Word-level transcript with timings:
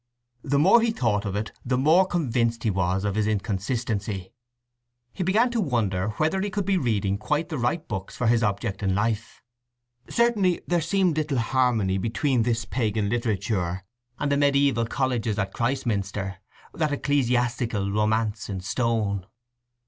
The 0.41 0.57
more 0.57 0.81
he 0.81 0.89
thought 0.89 1.25
of 1.25 1.35
it 1.35 1.51
the 1.63 1.77
more 1.77 2.07
convinced 2.07 2.63
he 2.63 2.71
was 2.71 3.05
of 3.05 3.13
his 3.13 3.27
inconsistency. 3.27 4.33
He 5.13 5.21
began 5.21 5.51
to 5.51 5.61
wonder 5.61 6.09
whether 6.17 6.41
he 6.41 6.49
could 6.49 6.65
be 6.65 6.75
reading 6.79 7.19
quite 7.19 7.49
the 7.49 7.59
right 7.59 7.87
books 7.87 8.17
for 8.17 8.25
his 8.25 8.41
object 8.41 8.81
in 8.81 8.95
life. 8.95 9.43
Certainly 10.09 10.61
there 10.65 10.81
seemed 10.81 11.17
little 11.17 11.37
harmony 11.37 11.99
between 11.99 12.41
this 12.41 12.65
pagan 12.65 13.09
literature 13.09 13.83
and 14.17 14.31
the 14.31 14.37
mediæval 14.37 14.89
colleges 14.89 15.37
at 15.37 15.53
Christminster, 15.53 16.37
that 16.73 16.91
ecclesiastical 16.91 17.91
romance 17.91 18.49
in 18.49 18.59
stone. 18.61 19.27